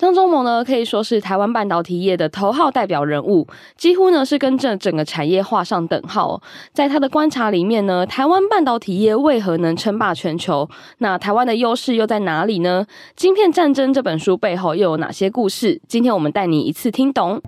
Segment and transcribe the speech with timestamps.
[0.00, 6.40] 张忠谋呢，可以说是台湾半导体业的头号代表人物，几乎呢是跟这整个产业画上等号。
[6.72, 10.66] 在他的观察里面呢，台湾半导体业为何能称霸全球？
[10.98, 12.86] 那台湾的优势又在哪里呢？
[13.14, 15.78] 《晶片战争》这本书背后又有哪些故事？
[15.86, 17.38] 今天我们带你一次听懂。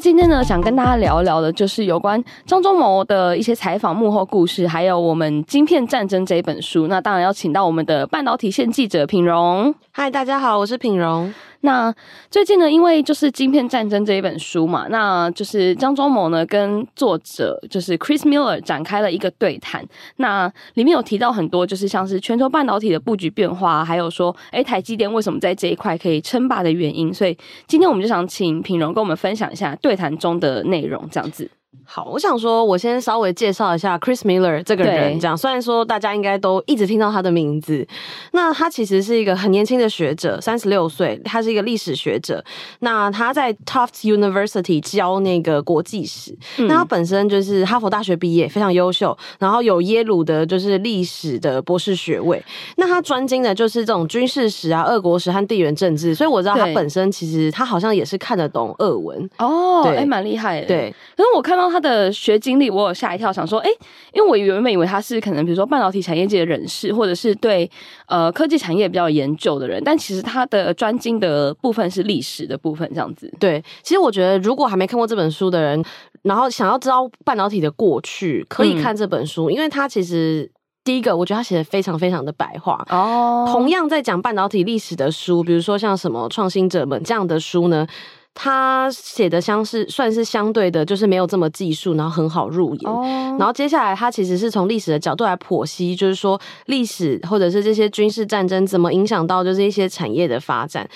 [0.00, 6.86] 今天呢，想跟大家聊一聊的，就是有关张忠谋的一些采访幕后故事，还有我们《晶片战争》这一本书。
[6.86, 9.74] 那当然要请到我们的半导体线记者品荣。
[9.92, 11.32] 嗨，大家好，我是品荣。
[11.62, 11.94] 那
[12.30, 19.86] 最近呢，因为就是《晶片战争》这一本书嘛，那就是张忠谋呢跟作者就是 Chris Miller 展开了一个对谈。
[20.16, 27.12] 那里面有提到很多，就是像是全球半导体的布局变化，还有说，哎，台积电为什么在这一块可以称霸的原因。
[27.12, 31.50] 所以今天我们就想请品荣跟我们分享一下对谈中的内容，这样子。
[31.84, 35.18] 好，我想说，我先稍微介绍一下 Chris Miller 这个人。
[35.18, 37.86] 这样，虽然说大家应该都一直听到他的名字，
[38.32, 42.44] 那他其实是一个很年轻的学者，三十六岁，他是一个历史学者。
[42.80, 46.36] 那他在 Tufts University 教那个国际史。
[46.58, 52.42] 嗯、那他本身就是哈佛大学毕业，非常优秀，然后有耶鲁的就是历史的博士学位。
[52.76, 56.14] 那他专精的就是这种军事史啊、俄国史和地缘政治。
[56.14, 60.66] 所以我知道他本身其实他好像也是看得懂俄文哦，哎，蛮厉害的。
[60.66, 61.80] 对，可是我看到他。
[61.80, 63.78] 的学经历，我有吓一跳，想说，哎、欸，
[64.12, 67.68] 因为我原本以为他是可能，比如说半导体产业界的人士，或者是对
[68.06, 73.32] 呃科技产业比较有研究的人，但其实他的专精的部分是历史的部分，这样子。
[73.40, 75.82] 对，其实我觉得，如果还没看过这本书的人，
[76.20, 80.52] 然后想要知道半导体的过去，可以看这本书，嗯、因为他其实
[80.84, 83.48] 第一个，我觉得他写的非常非常的白话哦。
[83.50, 87.86] 同样在讲半导体历史的书，比如说像什么《创新者们》这样的书呢？
[88.32, 92.90] 他写的相是算是相对的，就是没有这么技术，然后很好入眼。
[92.90, 93.04] Oh.
[93.38, 100.88] 然后接下来他其实是从历史的角度来剖析，就是说历史或者是这些军事战争怎么影响到就是一些产业的发展。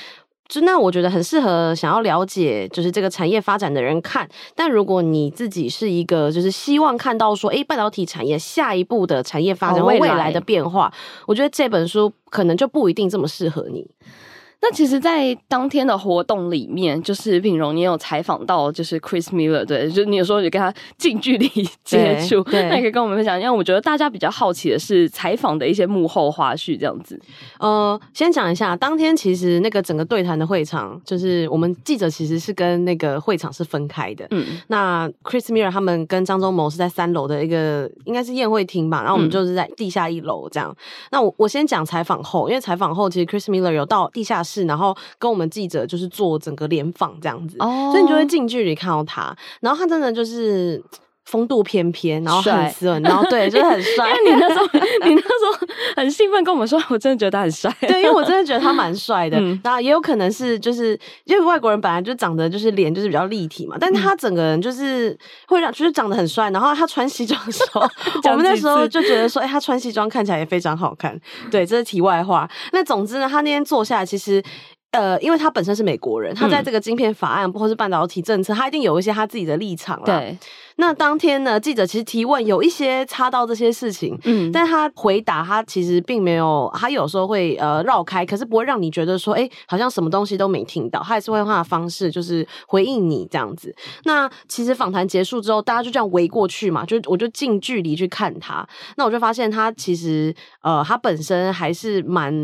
[0.46, 4.28] 就那我觉得很适合想要了解就是这个产业发展的人看。
[4.54, 10.92] 但如果你自己是一个就是希望看到说，诶，半导体产业下一步的产业发展、oh, 未来的变化，
[11.26, 13.86] 我觉得这本书可能就不一定这么适合你。
[14.66, 21.46] 那其实，在当天的活动里面，就是品荣，你有采访到就是 Chris Miller，对，就你有时候也跟他近距离
[21.84, 23.38] 接触，那也可以跟我们分享。
[23.38, 27.20] 因为我觉得大家比较好奇的是采访的一些幕后花絮，这样子。
[27.58, 34.26] 呃，先讲一下，当天其实那个整个对谈的会场，就是我们记者其实是跟那个会场是分开的。
[34.30, 40.70] 嗯，那 Chris Miller 他们跟张忠谋是在三楼的一个应该是宴会厅吧，然后我们就是在地下一楼这样。
[40.70, 40.76] 嗯、
[41.12, 44.53] 那我我先讲采访后，因为采访后其实 Chris Miller 有到地下室。
[44.54, 47.90] 是，然后跟我们记者就是做整个联访这样子，oh.
[47.90, 50.80] 所以你就会近距离看到他，然后他真的就是
[51.24, 54.10] 风度翩翩，然后很斯文，然后对，就是很 帅。
[54.10, 54.66] 因为你那时候，
[55.08, 57.74] 你那时候很兴奋跟我们说，我真的觉得他很帅。
[57.80, 59.38] 对，因为我真的觉得他蛮帅的。
[59.38, 66.50] 嗯、然后也有可能是就是因为外国人本来就长得就是脸就是比较立体嘛，但是他整个人就是会让就是长得很帅。
[66.50, 67.80] 然后他穿西装的时候，
[68.30, 71.18] 我们那时候就觉得说，哎、欸，他穿西装看起来也非常好看。
[71.50, 72.48] 对，这是题外话。
[72.72, 74.42] 那总之呢，他那天坐下来，其实。
[74.90, 80.04] 呃，因为他本身是美国人，他在这个晶片法案或是半导体政策，他一定有一些他自己的立场啦。
[80.06, 80.38] 对。
[80.76, 93.72] 那当天呢，记者其实提问有一些插到这些事情，嗯，但他回答他其实并没有，他有时候会呃绕开，可是不会让你觉得说，哎，好像什么东西都没听到，他还是会用他的方式就是回应你这样子。
[94.02, 102.34] 那其实访谈结束之后，大家就这样围过去嘛，就我就近距离去看他，那我就发现他其实呃，他本身还是蛮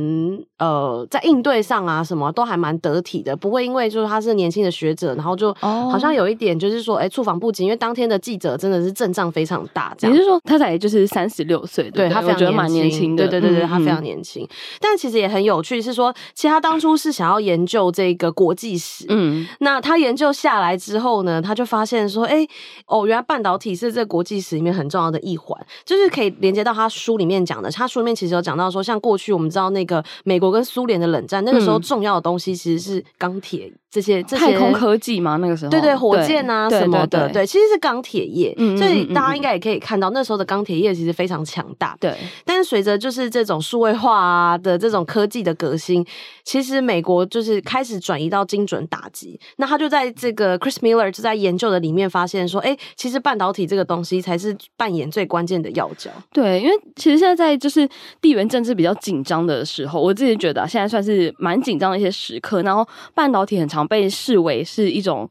[0.59, 8.20] 呃，在应对上啊什么都还蛮得体的，不会因为就是他是年轻的学者，然后就好像有一点就是说，哎，触防不及，因为当天的。
[8.21, 9.97] 记者真的是阵仗非常大。
[10.03, 14.47] 也就是说他才就是三十六岁，对，他非常蛮年轻的，对对对对，他非常年轻。
[14.81, 22.47] 但其实也很有趣，是说其实他当初是想要研究这个国际史，嗯，那他研究下来之后呢，他就发现说，哎，
[22.87, 27.71] 哦，原来半导体是这个国际史里面很重要的一环，就是可以连接到他书里面讲的。
[27.71, 33.73] 他书里面其实有讲到说，像过去我们知道那个美国跟苏联的冷战，那个时候重要的东西其实是钢铁。
[33.91, 41.97] 这些这些太空科技嘛，那个时候对对，火箭啊什么的，对，其实是钢铁业，所以大家应该也可以看到那时候的钢铁业其实非常强大。
[41.99, 46.07] 对，但是随着就是这种数位化啊的这种科技的革新，
[46.45, 49.39] 其实美国就是开始转移到精准打击。
[49.57, 56.11] 那他就在这个 Chris Miller 就在研究的里面发现说，哎，其实半导体这个东西才是扮演最关键的要角。
[56.33, 57.89] 对，因为其实现在在就是
[58.21, 65.29] 地缘政治比较紧张的时候，我自己觉得现在算是蛮紧张的一些时刻，然后半导体很被视为是一种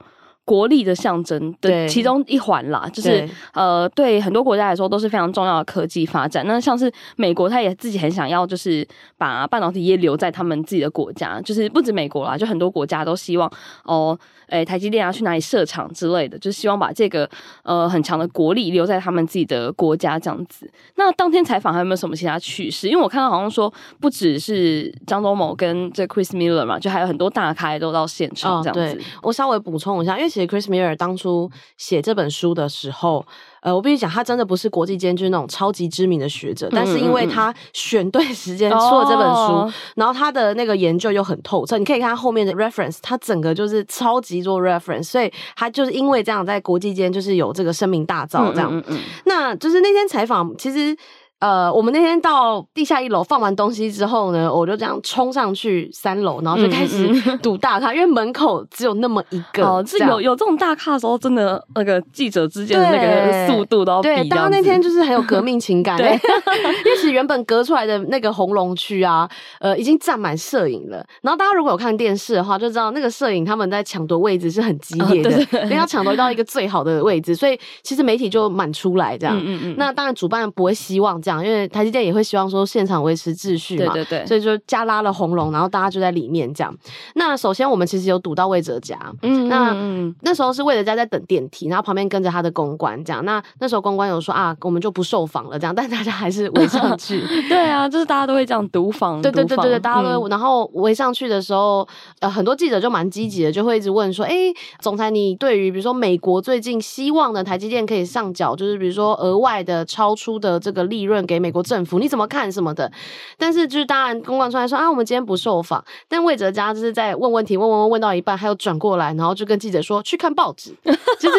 [0.49, 6.43] 国力的象征的其中一环啦，就是呃，对很多国家来说都是非常重要的科技发展。
[6.47, 8.83] 那像是美国，他也自己很想要，就是
[9.15, 13.47] 把半导体业留在他们自己的国家，就是不止美国啦，就很多国家都希望
[13.83, 14.17] 哦，
[14.47, 17.29] 诶、欸，台积电要去哪里设厂之类的，就是希望把这个
[17.61, 20.67] 呃很强的国力留在他们自己的国家这样子。
[20.95, 22.89] 那当天采访还有没有什么其他趣事？
[22.89, 28.97] 因为我看到好像说不只是张忠谋跟这 Chris Miller 嘛，就还有很多大咖都到现场这样子。
[28.97, 33.25] 哦、我稍微补充一下，因为其实 Chris Miller 当初写这本书的时候，
[33.61, 48.69] 呃，我必须讲，他真的不是国际间就是那种超级知名的学者，但是因为他选对时间出了这本书，哦，然后他的那个研究又很透彻，你可以看他后面的 reference，他整个就是超级做 reference，所以他就是因为这样在国际间就是有这个声名大噪这样。
[48.71, 50.95] 嗯嗯嗯，那就是那天采访，其实。
[51.39, 57.07] 呃，我们那天到地下一楼放完东西之后呢，我就这样冲上去三楼，然后就开始
[57.37, 59.65] 堵大咖，嗯嗯，因为门口只有那么一个。
[59.65, 64.09] 哦，这有有这种大咖的时候，真的那个记者之间的那个速度都要比。
[64.09, 65.95] 对，大家那天就是很有革命情感。
[65.97, 70.97] 对，因为其实原本隔出来的那个红龙区啊，呃，已经站满摄影了。
[71.21, 79.37] 然后大家如果有看电视的话，就知道那个摄影他们在抢夺位置是很激烈的，哦、对对对，因为要抢夺到一个最好的位置，所以其实媒体就满出来这样。
[79.37, 79.75] 嗯嗯嗯。
[79.77, 81.45] 那当然，主办人不会希望这样。
[81.45, 86.75] 因为台积电也会希望说现场维持秩序嘛，对对对，所以就加拉了红龙，然后大家就在里面这样。
[87.15, 93.23] 那首先我们其实有堵到魏哲家，嗯，那嗯那时候是魏哲家在等电梯，然后旁边跟着他的公关这样。
[93.23, 97.23] 那那时候公关有说啊，我们就不受访了这样，但大家还是围上 去。
[97.47, 100.29] 对啊，就是大家都会这样堵访，对对对对对，大家都会。
[100.29, 101.87] 然后围上去的时候，
[102.19, 104.33] 呃，很多记者就蛮积极的，就会一直问说，哎，
[104.79, 111.99] 总裁，你对于比如说美国最近希望的台积电可以上缴，就是比如说额外的超出的这个利润给美国政府。
[111.99, 112.91] 你怎么看什么的？
[113.37, 115.83] 但是就是当然，公关出来说啊，我们今天不受访。
[116.07, 120.73] 但魏哲家就是在问问题，问问问问到一半，他又转过来，然后就跟记者说去看报纸，
[121.19, 121.37] 就是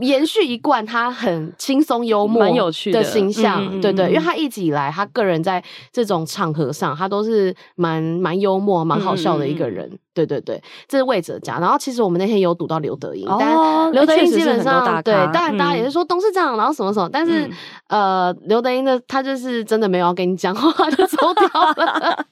[0.00, 3.62] 延续一贯他很轻松幽默、蛮有趣的形象。
[3.64, 9.98] 嗯嗯嗯对对，因为他一直以来，他个人在这种场合上，他都是蛮蛮幽默、蛮好笑的一个人。
[10.14, 11.58] 对对对，这是魏哲家。
[11.58, 17.08] 然后其实我们那天有堵到刘德英，哦、但刘德英基本上对，当然大家也是说董事长，嗯、然后什么什么。
[17.12, 17.52] 但是、嗯、
[17.88, 22.26] 呃，刘德英的他就是真的没有要跟你讲话， 就走掉了。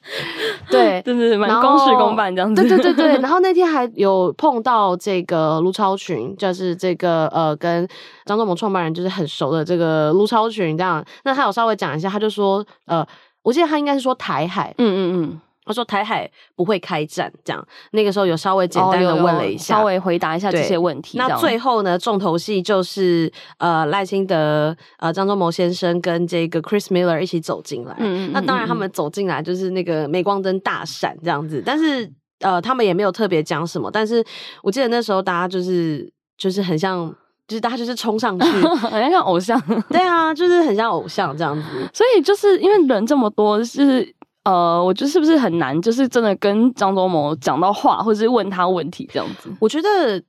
[0.69, 2.61] 对， 真的是蛮公事公办这样子。
[2.61, 3.17] 对对对对。
[3.21, 7.87] 然后那天还有碰到这个卢超群，就是这个呃跟
[8.25, 11.03] 张忠谋创办人就是很熟的这个卢超群这样。
[11.23, 13.05] 那他有稍微讲一下，他就说呃，
[13.43, 15.41] 我记得他应该是说台海，嗯嗯嗯。
[15.63, 21.17] 他说台海不会开战，这样那个时候有稍微简单的问了一下，哦、稍微回答一下这些问题。
[21.17, 27.95] 那最后呢，重头戏就是呃赖清德、呃张忠谋先生跟这个 Chris Miller 一起走进来。
[27.99, 33.89] 嗯，嗯，嗯，嗯那当然他们走进来就是那个镁光灯大闪这样子，但是呃他们也没有特别讲什么。
[33.91, 34.25] 但是
[34.63, 37.07] 我记得那时候大家就是就是很像，
[37.47, 38.45] 就是大家就是冲上去，
[38.89, 39.61] 很像像偶像。
[39.89, 41.63] 对啊，就是很像偶像这样子。
[41.93, 44.15] 所以就是因为人这么多，就是。
[44.43, 49.49] 呃，我觉得是不是很难，就是真的跟张忠谋讲到话，或者是问他问题这样子？
[49.59, 50.21] 我觉得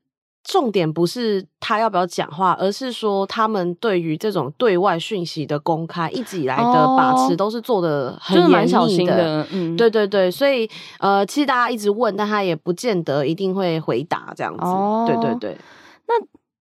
[0.45, 9.47] 重点不是他要不要讲话，而是说他们对于这种对外讯息的公开，一直以来的把持都是做的很严密的，蛮小心的。
[9.51, 10.69] 嗯，对对对，所以
[10.99, 14.65] 呃，其实大家一直问，但他也不见得一定会回答这样子。
[14.65, 15.57] 哦，对对对。
[16.07, 16.15] 那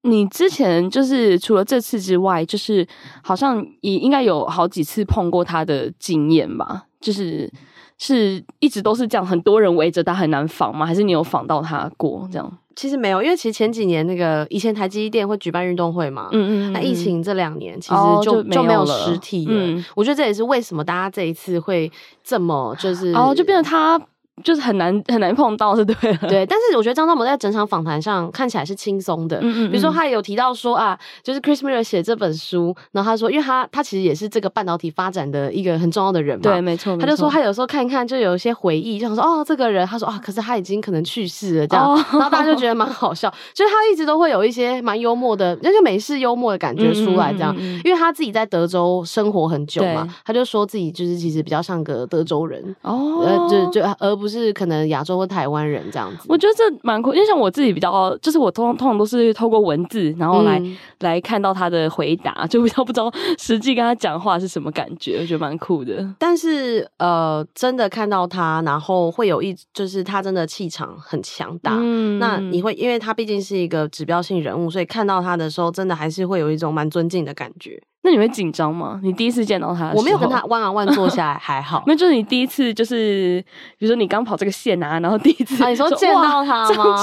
[0.10, 2.88] 你之前就是除了这次之外，就是
[3.22, 6.86] 好像也应该有好几次碰过他的经验吧？
[7.02, 7.52] 就是
[7.98, 10.86] 是一直都是这样，很多人围着他很难防吗？
[10.86, 12.58] 还是你有访到他过这样？
[12.74, 19.54] 其实没有，因为其实前几年那个以前台积电会举办运动会嘛，嗯，嗯嗯，那疫情这两年其实就、哦、就没有实体了。
[19.54, 21.92] 嗯，我觉得这也是为什么大家这一次会
[22.24, 24.00] 这么就是哦，就变得他。
[24.44, 26.28] 就是很难很难碰到，是对的。
[26.28, 29.38] 对，但是我觉得张忠谋在整场访谈上看起来是轻松的。
[29.38, 29.72] 嗯，嗯嗯。
[29.72, 36.44] 比如说他也有提到说啊，就是 Chris Miller 写这本书，然后他说，因为他他其实也是这个半导体发展的一个很重要的人嘛。
[36.44, 36.98] 对，没错。
[36.98, 41.86] 他就说他有时候看一看，就有一些回忆，就想说哦，这个人，他说啊，可是他已经可能去世了这样。
[41.86, 41.96] 哦。
[42.14, 47.56] 然后大家就觉得蛮好笑， 就是他一直都会有一些蛮幽默的，那就美式幽默的感觉出来这样。
[47.84, 55.12] 因为他自己在德州生活很久嘛，他就说自己就是其实比较像个德州人哦，呃，就就而不是可能亚洲。
[55.22, 66.16] 或台湾人这样子，我觉得这蛮酷，因为像我自己比较，就是我通通常都是透过文字，然后来、嗯、来看到他的回答，就比较 不知道实际跟他讲话是什么感觉，我觉得蛮酷的。
[66.18, 71.78] 但是呃，真的看到他，然后会有一，就是他真的气场很强大。
[71.78, 77.80] 嗯，那你会，因为他毕竟是一个指标性人物，所以看到他的时候，真的还是会有一种蛮尊敬的感觉。
[78.04, 79.00] 那你会紧张吗？
[79.04, 81.84] 你第一次见到他，我没有跟他 one on one 坐下来， 还好。
[81.86, 83.44] 那就是你第一次，就是
[83.78, 86.96] 比如说你刚跑这个线啊，然后第一次，啊、你说见到他吗？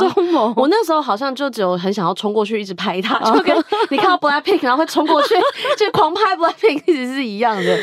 [0.57, 3.57] 我那时候好像就只有很想要冲过去，一直拍他，就跟
[3.90, 5.35] 你看到 Blackpink，然后会冲过去，
[5.78, 7.78] 就狂拍 Blackpink，一直是一样的。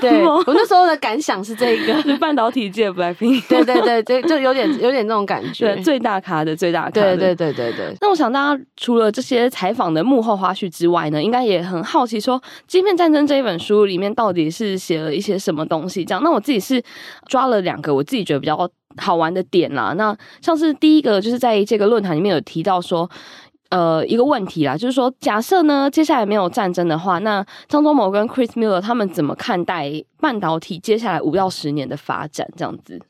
[0.00, 7.96] 对，我那时候的感想是这个，是半导体界 Blackpink，对对对对，就有点有点那种感觉，对，最大咖的最大咖的，对对对对对。
[8.00, 16.04] 那我想大家除了这些采访的幕后花絮之外呢，应该也很好奇说，《芯片战争》这一本书里面到底是写了一些什么东西？
[16.04, 16.82] 这样，那我自己是
[17.26, 19.94] 抓了两个我自己觉得比较好玩的点啦。
[19.96, 23.10] 那像是第一个，就是在这个论坛里面有提到说。
[23.70, 32.46] 呃，一个问题啦，就是说，假设呢，接下来没有战争的话，那张忠谋跟 Chris Miller 他们怎么看待半导体接下来五到十年的发展？
[32.56, 33.00] 这样子，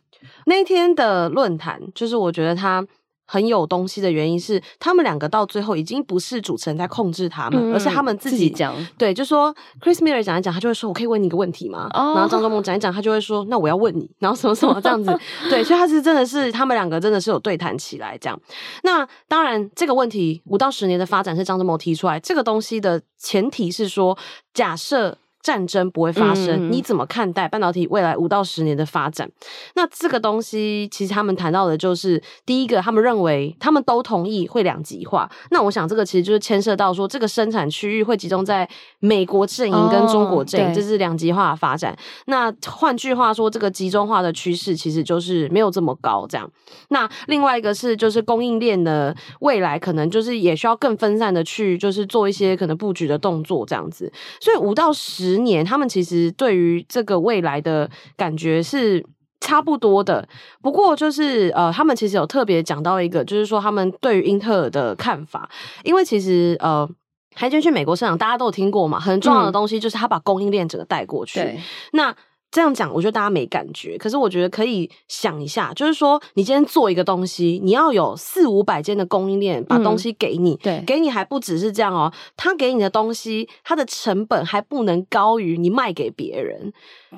[0.47, 2.87] 那天的论坛，就是我觉得他。
[3.33, 8.75] 很有东西的原因是，他们两个到最后已经不是主持人在控制他们，嗯、而是他们自己讲。
[8.99, 15.17] 对，就说 Chris Miller 讲一讲，他就会说：“我可以问你一个问题吗？”哦、然后张忠谋讲一讲，他就会说：“那我要问你。”然后什么什么这样子。
[15.49, 18.37] 对，所以他是真的是他们两个真的是有对谈起来这样。
[18.83, 24.19] 那当然，这个问题五到十年的发展是张忠谋提出来，这个东西的前提是说，
[24.53, 25.17] 假设。
[25.43, 29.31] 战争不会发生，嗯、你怎么看待半导体未来五到十年的发展？
[29.75, 35.31] 那这个东西其实他们谈到的就是第一个，他们认为他们都同意会两极化。
[35.51, 38.69] 那我想这个其实就是牵涉到说，这个生产区域会集中在
[38.99, 41.97] 美国阵营跟中国阵营，这是两极化的发展。
[42.27, 46.27] 那换句话说，这个集中化的趋势其实就是没有这么高。
[46.29, 46.51] 这样，
[46.89, 54.13] 那另外一个是就是供应链的未来可能就是也需要更分散的去就是做一些可能布局的动作这样子。
[54.39, 55.30] 所以五到十。
[55.35, 59.05] 十年，他们其实对于这个未来的感觉是
[59.41, 60.29] 差不多的。
[60.63, 65.49] 不过，就是呃，他们其实有特别讲到一个，就是说他们对于英特尔的看法，
[65.85, 66.89] 因为其实呃，
[67.35, 71.41] 台积电去美国市场，大家都有听过嘛，很重要的东西就是他把供应链整个带过去。
[71.41, 71.61] 对，
[71.93, 72.15] 那。
[72.51, 73.97] 这样讲，我觉得大家没感觉。
[73.97, 82.13] 可是我觉得可以想一下，就是说，你今天做一个东西，你要有四五百间的供应链把东西给你，嗯、对，给你还不只是这样哦。
[82.37, 86.73] 他给你的东西，它的成本还不能高于你卖给别人。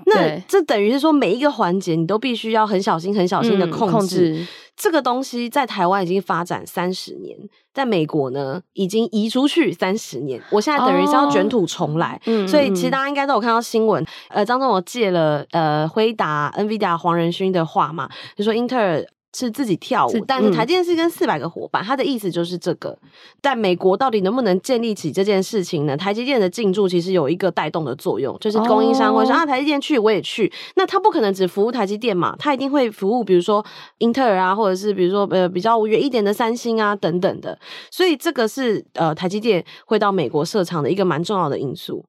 [0.06, 3.88] 那这等于是说，每一个环节你都必须要很小心、很小心的控制。
[3.88, 7.36] 嗯、控制这个东西在台湾已经发展三十年，
[7.72, 10.42] 在美国呢已经移出去三十年。
[10.50, 14.04] 我现在等于是要卷土重来，哦、所以其实大家应该都有看到新闻。
[14.28, 19.04] 呃，张忠谋借了呃辉达、NVIDIA 黄仁勋的话嘛，就说英特尔。
[19.34, 22.96] 是自己跳舞，但是台积电是跟四百个伙伴，他的意思就是这个。
[23.40, 25.96] 但美国到底能不能建立起这件事情呢？
[25.96, 33.64] 台积电的进驻其实有一个带动的作用，就是供应商会说啊，台积电去我也去，那他不可能只服务台积电嘛，他一定会服务，比如说
[33.98, 37.58] 英特尔啊，或者是比如说呃比较远一点的三星啊等等的。
[37.90, 42.04] 所以这个是呃台积电会到美国设厂的一个蛮重要的因素。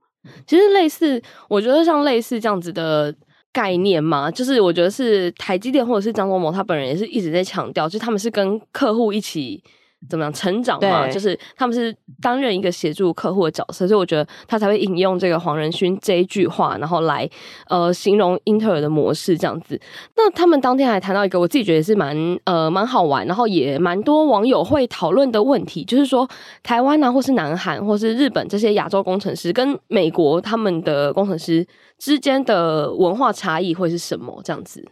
[0.46, 3.16] 其实类似，我觉得像类似这样子的。
[3.54, 9.64] 概念嘛，就是我觉得是台积电或者是张忠谋他本人也是一直在强调，就他们是跟客户一起
[10.10, 17.30] 怎么样成长嘛，就是他们是担任一个协助客户的角色，所以我觉得他才会引用这个黄仁勋这一句话，然后来
[17.68, 19.80] 呃形容英特尔的模式这样子。
[20.16, 26.30] 那他们当天还谈到一个我自己觉得是蛮呃蛮好玩，然后也蛮多网友会讨论的问题，就是说
[26.62, 31.66] 台湾啊，或是南韩或是日本这些亚洲工程师跟美国他们的工程师。
[32.00, 34.42] 之间的文化差异会是什么？
[34.44, 34.84] 这样子，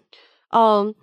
[0.56, 0.94] 嗯，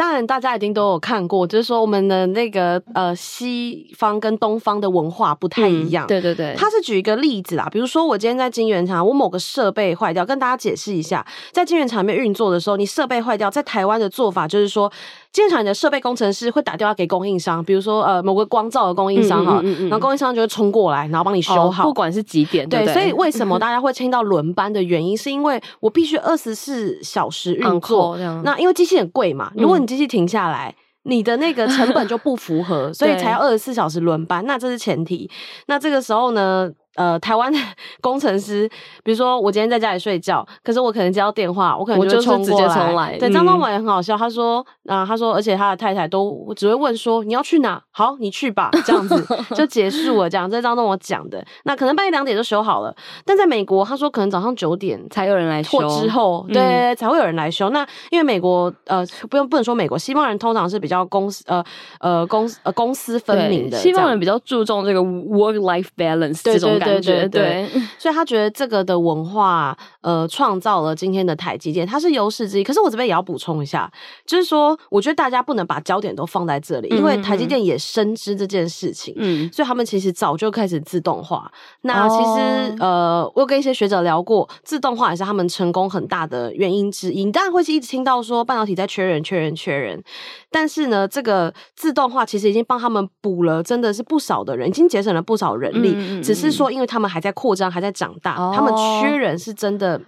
[0.00, 6.06] 当然大家一定都有看过，就是说我们的那个呃西方跟东方的文化不太一样。
[6.06, 14.90] 嗯、对对对，他是举一个例子啦，比如说我今天在金圆厂，我某个设备坏掉，跟大家解释一下，在金圆厂里面运作的时候，你设备坏掉，在台湾的做法就是说。
[15.32, 35.30] 经常你的设备工程师会打电话给供应商，比如说呃某个光照的供应商哈，嗯嗯嗯嗯、然后供应商就会冲过来，然后帮你修好，哦、不管是几点，对，对，对，所以为什么大家会听到轮班的原因，是因为我必须二十四小时运作，那因为机器很贵嘛，如果你机器停下来，嗯、你的那个成本就不符合， 所以才要二十四小时轮班，那这是前提。
[35.66, 36.70] 那这个时候呢？
[37.00, 37.58] 呃，台湾的
[38.02, 38.68] 工程师，
[39.02, 42.92] 比如说我今天在家里睡觉，可是我可能接到电话，我可能就冲过来。
[42.92, 47.82] 来对，张忠谋也很好笑，他说啊，他说，而且他的太太都只会问说你要去哪？
[47.90, 49.26] 好，你去吧，这样子
[49.56, 50.28] 就结束了。
[50.28, 51.42] 这样，这是张忠谋讲的。
[51.64, 57.70] 那可能半夜两点就修好了，但在美国，他说可能早上九点才有人来修，之后对、嗯、才会有人来修。
[57.70, 61.64] 那因为美国呃，不用不能说美国，西方人通常是比较公司呃
[62.00, 66.89] 呃公呃公私分明的，西方人比较注重这个 work life balance 这种感觉。
[66.98, 67.20] 觉。
[67.20, 72.64] 对对对，对， 所以他觉得这个的文化，呃，创造了今天的台积电，它是优势之一。
[72.64, 73.90] 可是我这边也要补充一下，
[74.24, 81.50] 就是说，我觉得大家不能把焦点都放在这里，因为台积电也深知这件事情，嗯，所以他们其实早就开始自动化。
[81.82, 87.24] 那其实，哦、呃，我有跟一些学者聊过，自动化也是他们成功很大的原因之一。
[87.24, 90.02] 你当然会一直听到说半导体在缺人、缺人、缺人，
[90.50, 95.92] 但是呢，这个自动化其实已经帮他们补了，真的是不少的人，已经节省了不少人力。
[95.94, 100.00] 嗯、只是说，因为他们还在扩张，还在长大，哦、他们缺人是真的。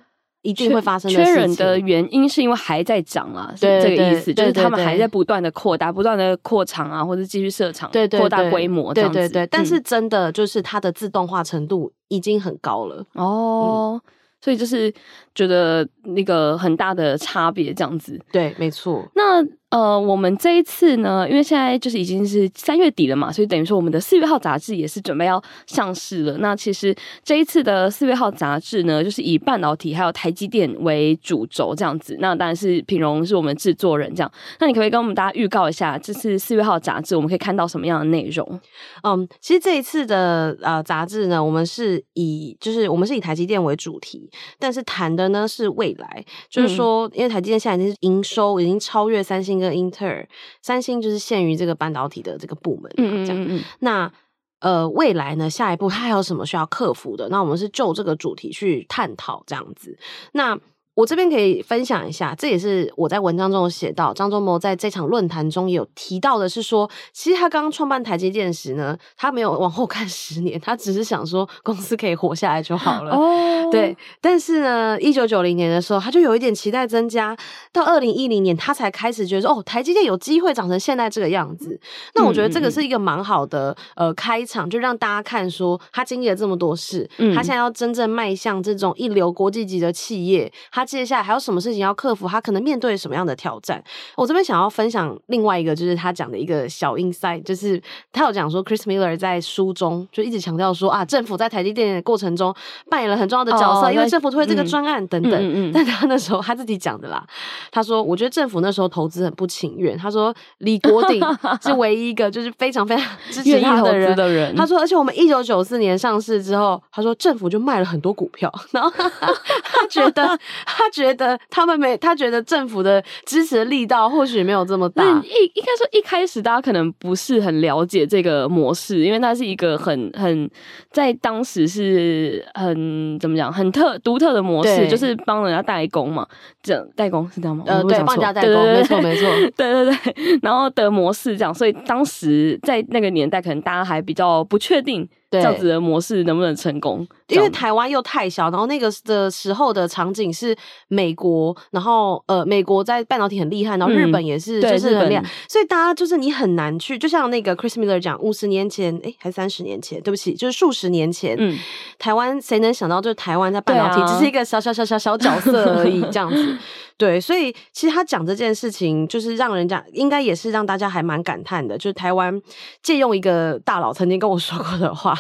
[0.45, 1.25] 一定会发生的。
[1.25, 7.89] 缺人的原因是因为还在涨啊，是这个意思，就是他们还在不断的扩大，不断的扩厂啊，或者继续设厂，
[8.19, 9.21] 扩大规模这样子。
[9.21, 14.93] 对对对，但是真的就是它的自动化程度已经很高了哦，嗯、所以就是
[15.33, 18.21] 觉得那个很大的差别这样子。
[18.33, 19.09] 对，没错。
[19.15, 19.47] 那。
[19.73, 26.37] 呃，我们这一次呢，因为现在就是已经是三月底了嘛，所以等于说我们的四月号杂志也是准备要上市了。
[26.41, 32.15] 那其实这一次的四月号杂志呢，就是以半导体还有台积电为主轴这样子。
[32.21, 34.31] 那当然是品荣是我们制作人这样。
[34.61, 38.61] 那你可不可以跟我们大家预告一下，这次四月号杂志我们可以看到什么样的内容？
[39.05, 49.62] 嗯，其实这一次的呃杂志呢，我们是以就是我们是以台积电为主题，但是谈的呢是未来，就是说，因为台积电现在已经是营收已经超越三星。
[49.63, 50.29] 个英特尔、
[50.61, 53.43] 三星就是限于这个半导体的这个部门，嗯这样。
[53.43, 54.13] 嗯嗯，那
[54.61, 57.29] 呃，未来呢，下一步它还有什么需要克服的？
[57.31, 59.99] 那我们是就这个主题去探讨这样子。
[60.33, 60.57] 那
[61.03, 73.17] 我这边可以分享一下，这也是我在文章中有写到，张忠谋在这场论坛中也有提到的，是说，其实他刚刚创办台积电时呢，他没有往后看十年，他只是想说公司可以活下来就好了。
[73.17, 73.97] 哦，对。
[74.21, 77.37] 但是呢，一九九零年的时候，他就有一点期待增加，
[77.73, 81.81] 到二零一零年，他才开始觉得说，哦，台积电有机会长成现在这个样子。
[82.15, 90.87] 那我觉得这个是一个蛮好的呃开场，就让大家看说，他经历了这么多事，他现在要真正迈向这种一流国际级的企业，他。
[90.93, 92.29] 他接下来还有什么事情要克服？
[92.29, 93.83] 他可能面对什么样的挑战？
[94.15, 97.81] 我这边想要分享另外一个，就是他讲的一个小 insight，就是
[98.13, 102.55] 他有讲说，Chris Miller 在书中就一直强调说啊，政府在台积电的过程中
[102.91, 105.33] 扮演了很重要的角色，哦、因为政府推这个专案等等。
[105.33, 107.27] 嗯嗯嗯、 但他那时候他自己讲的啦，
[107.71, 109.97] 他说，我觉得政府那时候投资很不情愿。
[109.97, 111.23] 他说，李国鼎
[111.63, 114.15] 是 唯一一个就是非常非常支持他的人。
[114.15, 120.39] 的人他说，而且我们一九九四年上市之后，他说政府就卖了很多股票，然后， 他觉得。
[120.77, 125.05] 他觉得他们没，他觉得政府的支持力道或许没有这么大。
[125.05, 130.51] 一应该说一开始大家可能不是很了解这个模式，因为它是一个很很
[130.91, 136.27] 在当时是很怎么讲很特独特的模式，就是帮人家代工嘛，
[136.63, 137.65] 这代工是这样吗？
[137.67, 145.09] 呃，对，帮人家代工，没错没错， 对对对，然后的模式这样，所以当时在那个年代，可能大家还比较不确定。
[145.41, 147.07] 这样子的模式能不能成功？
[147.29, 150.55] 因为台湾又太小，然后那个的时候的场景是
[150.89, 161.59] 美国，然后呃，美国在半导体很厉害，然后日本也是就是很厉害，所以大家就是你很难去，就像那个 Chris Miller 讲，五十年前，诶，还三十年前，对不起，就是数十年前，嗯，
[161.99, 166.57] 台湾谁能想到，就是台湾在半导体只是一个小小小小小角色而已， 这样子。
[166.99, 171.77] 对，所以其实他讲这件事情，就是让人家应该也是让大家还蛮感叹的。
[171.77, 172.41] 就是台湾
[172.81, 175.19] 借用一个大佬曾经跟我说过的话，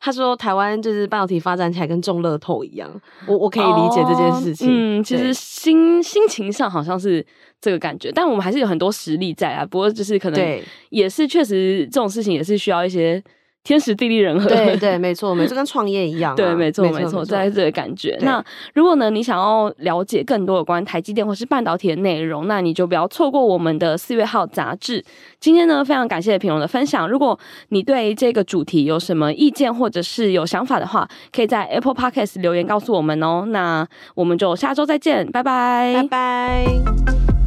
[0.00, 2.90] 他说台湾就是半导体发展起来跟中乐透一样。
[3.26, 4.68] 我我可以理解这件事情。
[4.68, 7.24] 哦、嗯，其实心心情上好像是
[7.60, 9.64] 这个感觉，但我们还是有很多实力在啊。
[9.64, 13.22] 不过就是可能也是确实这种事情也是需要一些。
[13.62, 16.34] 天时地利人和，对对， 没错，没错，跟创业一样、啊。
[16.34, 18.16] 对，没错，没错，在这个感觉。
[18.22, 18.42] 那
[18.74, 25.04] 如果呢，你想要了解更多有关台积电或是半导体的内容，那你就不要错过我们的四月号杂志。
[25.38, 27.08] 今天呢，非常感谢品荣的分享。
[27.08, 33.44] 如果你对这个主题有什么意见或者是有想法的话，可以在 Apple Podcast 留言告诉我们哦。
[33.48, 37.39] 那我们就下周再见，拜拜，拜拜。